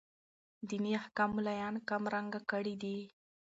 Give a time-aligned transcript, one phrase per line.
[0.67, 2.97] ديني احكام ملايانو کم رنګه کړي دي.